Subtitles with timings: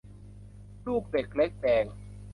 [0.85, 1.85] ลูกเด็กเล็กแดง